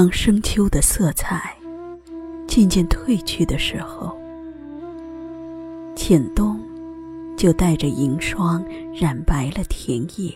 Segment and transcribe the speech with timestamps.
[0.00, 1.54] 当深秋的色彩
[2.46, 4.18] 渐渐褪去的时候，
[5.94, 6.58] 浅冬
[7.36, 8.64] 就带着银霜
[8.98, 10.34] 染白了田野。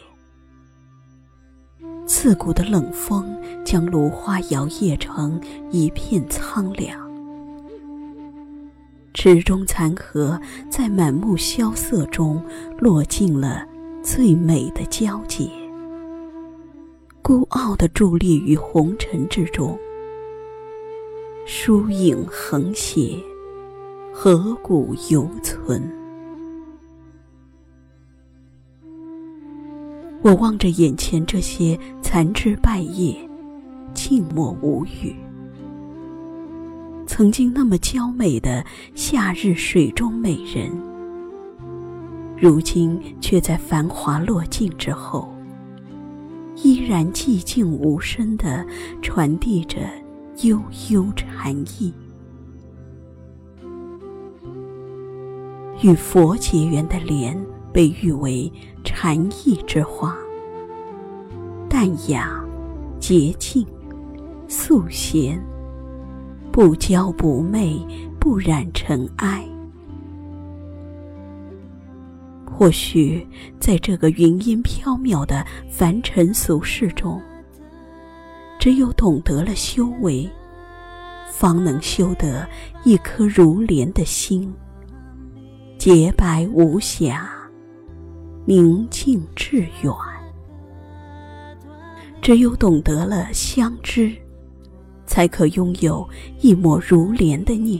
[2.04, 3.34] 刺骨的冷风
[3.64, 7.00] 将芦花摇曳成一片苍凉。
[9.14, 12.38] 池中残荷在满目萧瑟中
[12.78, 13.66] 落尽了
[14.02, 15.48] 最美的交结，
[17.26, 19.78] 孤傲的伫立于红尘之中，
[21.46, 23.16] 疏影横斜，
[24.12, 25.82] 何古犹存。
[30.20, 33.16] 我望着眼前这些残枝败叶，
[33.94, 35.16] 静默无语。
[37.06, 38.62] 曾经那么娇美的
[38.94, 40.70] 夏日水中美人，
[42.36, 45.33] 如今却在繁华落尽之后，
[46.56, 48.64] 依然寂静无声地
[49.02, 49.80] 传递着
[50.42, 50.60] 悠
[50.90, 51.92] 悠禅意。
[55.82, 57.38] 与佛结缘的莲，
[57.72, 58.50] 被誉为
[58.84, 60.16] 禅意之花，
[61.68, 62.42] 淡雅、
[62.98, 63.66] 洁净、
[64.48, 65.42] 素闲。
[66.50, 67.84] 不娇不媚，
[68.18, 69.44] 不染尘埃。
[72.56, 73.26] 或许
[73.58, 77.20] 在这个云烟飘渺的凡尘俗世中，
[78.60, 80.30] 只有懂得了修为，
[81.28, 82.48] 方能修得
[82.84, 84.54] 一颗如莲的心，
[85.78, 87.28] 洁白无瑕，
[88.44, 89.92] 宁静致远。
[92.22, 94.12] 只有懂得了相知。
[95.06, 96.08] 才可拥有
[96.40, 97.78] 一抹如莲的念，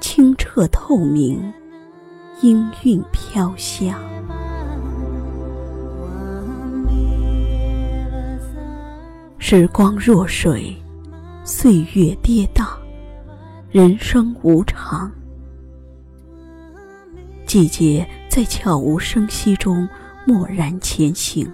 [0.00, 1.52] 清澈透明，
[2.42, 4.00] 音韵飘香。
[9.38, 10.74] 时光若水，
[11.44, 12.66] 岁月跌宕，
[13.70, 15.12] 人生无常。
[17.44, 19.86] 季节在悄无声息中
[20.24, 21.46] 默然前行。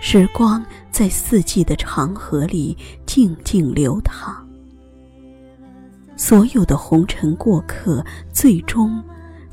[0.00, 2.74] 时光在四季的长河里
[3.04, 4.34] 静静流淌，
[6.16, 9.02] 所有的红尘过客，最终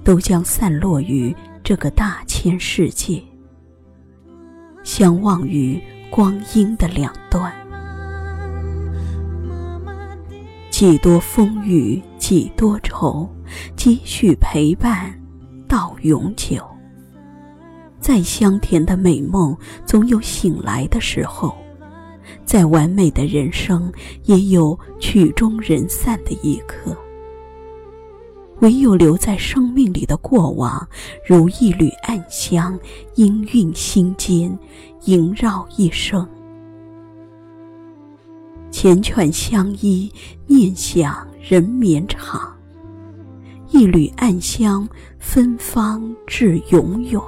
[0.04, 3.24] 都将散落于这个大千世界，
[4.84, 7.52] 相望于光阴的两端。
[10.70, 13.30] 几多风雨几多愁，
[13.76, 15.14] 积蓄陪伴
[15.68, 16.62] 到永久。
[18.00, 21.56] 再香甜的美梦，总有醒来的时候；
[22.44, 23.90] 再完美的人生，
[24.24, 26.98] 也有曲终人散的一刻。
[28.64, 30.88] 唯有留在生命里的过往，
[31.28, 32.80] 如一缕暗香，
[33.16, 34.58] 氤氲心间，
[35.04, 36.26] 萦绕一生。
[38.72, 40.10] 缱绻相依，
[40.48, 42.58] 念想人绵长。
[43.68, 44.88] 一缕暗香，
[45.20, 47.20] 芬芳至永远。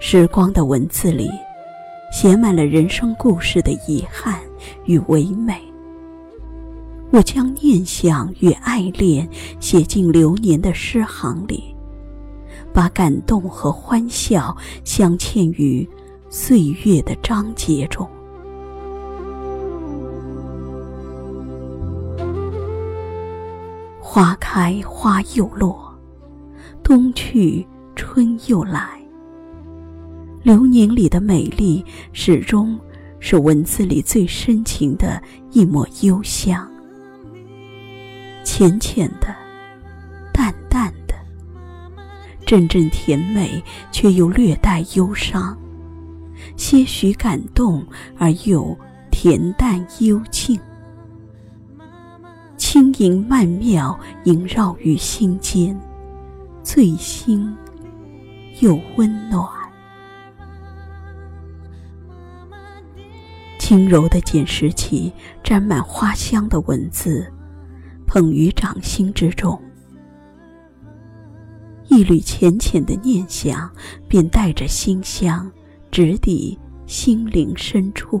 [0.00, 1.28] 时光的文字里，
[2.12, 4.40] 写满了人生故事的遗憾
[4.84, 5.60] 与唯美。
[7.12, 9.26] 我将念想与爱恋
[9.58, 11.74] 写进流年的诗行里，
[12.74, 15.88] 把感动和欢笑镶嵌于
[16.28, 18.06] 岁月的章节中。
[24.00, 25.94] 花开花又落，
[26.82, 29.00] 冬去春又来。
[30.42, 32.78] 流年里的美丽，始终
[33.20, 36.68] 是文字里最深情的一抹幽香。
[38.46, 39.26] 浅浅的，
[40.32, 41.14] 淡淡的，
[42.46, 43.60] 阵阵甜美，
[43.90, 45.58] 却又略带忧伤，
[46.56, 47.84] 些许感动
[48.16, 48.74] 而又
[49.10, 50.58] 恬淡幽静，
[52.56, 55.78] 轻盈曼妙，萦绕于心间，
[56.62, 57.52] 醉心
[58.60, 59.44] 又温暖。
[63.58, 67.30] 轻柔的捡拾起沾满花香的文字，
[68.06, 69.60] 捧于掌心之中。
[71.88, 73.70] 一缕浅浅的念想，
[74.08, 75.50] 便带着馨香，
[75.90, 78.20] 直抵心灵深处。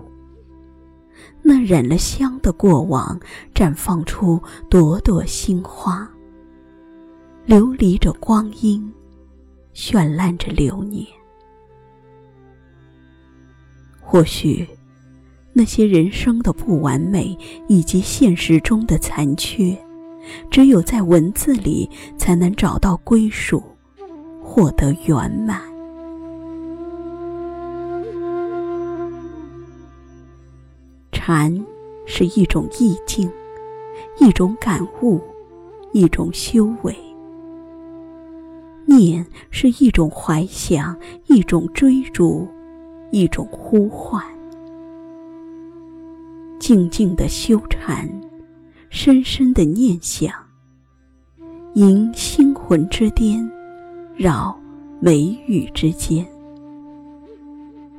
[1.42, 3.18] 那染了香的过往，
[3.54, 6.08] 绽放出朵朵新花，
[7.44, 8.92] 流离着光阴，
[9.74, 11.06] 绚烂着流年。
[14.00, 14.68] 或许。
[15.58, 17.34] 那些人生的不完美，
[17.66, 19.74] 以及现实中的残缺，
[20.50, 21.88] 只有在文字里
[22.18, 23.62] 才能找到归属，
[24.42, 25.62] 获得圆满。
[31.10, 31.64] 禅
[32.04, 33.26] 是一种意境，
[34.20, 35.18] 一种感悟，
[35.92, 36.92] 一种修为；
[38.84, 40.94] 念是一种怀想，
[41.28, 42.46] 一种追逐，
[43.10, 44.22] 一种呼唤。
[46.58, 48.08] 静静的修禅，
[48.88, 50.32] 深深的念想，
[51.74, 53.48] 迎星魂之巅，
[54.16, 54.58] 绕
[55.00, 56.26] 眉宇之间。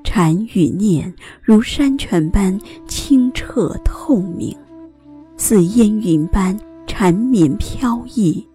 [0.04, 4.58] 禅与念如山泉般清澈透明，
[5.38, 6.58] 似烟云般
[6.88, 8.46] 缠绵飘逸，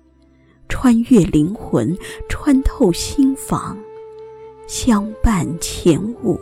[0.68, 1.96] 穿越灵魂，
[2.28, 3.78] 穿透心房，
[4.66, 6.38] 相伴前舞。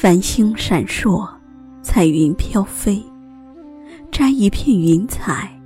[0.00, 1.28] 繁星闪烁，
[1.82, 3.02] 彩云飘飞，
[4.12, 5.60] 摘一片云彩，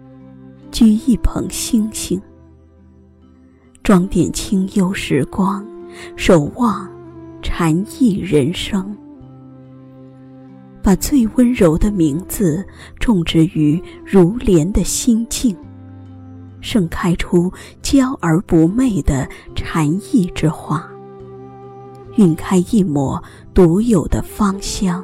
[0.71, 2.19] 掬一捧星星。
[3.83, 5.63] 装点清幽时光，
[6.17, 6.91] 守望
[7.43, 8.97] 禅意人生。
[10.83, 12.65] 把最温柔的名字
[12.99, 15.55] 种植于如莲的心境，
[16.63, 17.53] 盛开出
[17.83, 20.91] 娇而不媚的禅意之花，
[22.17, 23.23] 晕开一抹
[23.55, 25.03] 独有的芳香。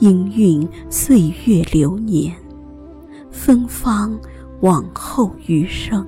[0.00, 2.34] 氤氲岁月流年，
[3.30, 4.18] 芬芳
[4.60, 6.06] 往后余生。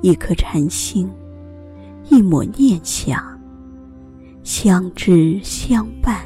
[0.00, 1.10] 一颗禅心，
[2.08, 3.20] 一抹念想，
[4.44, 6.22] 相知相伴，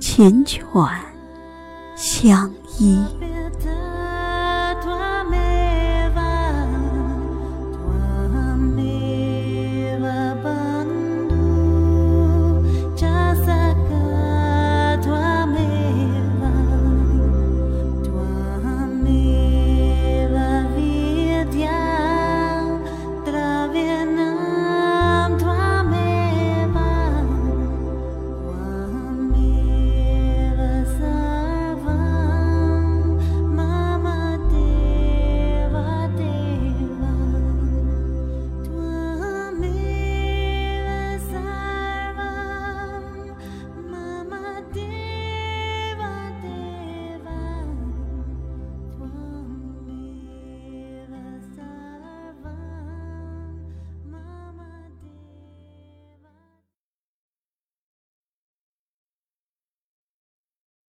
[0.00, 0.90] 缱绻
[1.94, 2.98] 相依。